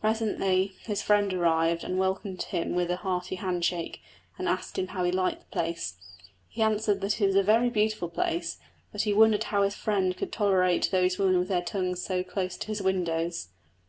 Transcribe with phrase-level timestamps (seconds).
[0.00, 4.00] Presently his friend arrived and welcomed him with a hearty hand shake
[4.38, 5.94] and asked him how he liked the place.
[6.48, 8.58] He answered that it was a very beautiful place,
[8.92, 12.56] but he wondered how his friend could tolerate those women with their tongues so close
[12.58, 13.48] to his windows.